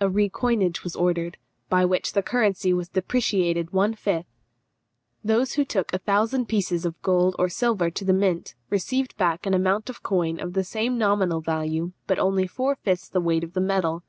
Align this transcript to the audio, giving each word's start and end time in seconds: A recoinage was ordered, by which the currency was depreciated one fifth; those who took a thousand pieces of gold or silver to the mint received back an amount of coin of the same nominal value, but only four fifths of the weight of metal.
A 0.00 0.08
recoinage 0.08 0.82
was 0.84 0.96
ordered, 0.96 1.36
by 1.68 1.84
which 1.84 2.14
the 2.14 2.22
currency 2.22 2.72
was 2.72 2.88
depreciated 2.88 3.74
one 3.74 3.92
fifth; 3.92 4.24
those 5.22 5.52
who 5.52 5.66
took 5.66 5.92
a 5.92 5.98
thousand 5.98 6.46
pieces 6.46 6.86
of 6.86 6.98
gold 7.02 7.36
or 7.38 7.50
silver 7.50 7.90
to 7.90 8.04
the 8.06 8.14
mint 8.14 8.54
received 8.70 9.14
back 9.18 9.44
an 9.44 9.52
amount 9.52 9.90
of 9.90 10.02
coin 10.02 10.40
of 10.40 10.54
the 10.54 10.64
same 10.64 10.96
nominal 10.96 11.42
value, 11.42 11.92
but 12.06 12.18
only 12.18 12.46
four 12.46 12.74
fifths 12.76 13.08
of 13.08 13.12
the 13.12 13.20
weight 13.20 13.44
of 13.44 13.54
metal. 13.54 14.02